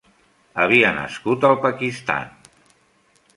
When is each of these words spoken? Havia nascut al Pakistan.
Havia 0.63 0.93
nascut 0.99 1.45
al 1.51 1.59
Pakistan. 1.67 2.33